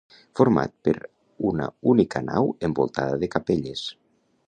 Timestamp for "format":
0.37-0.73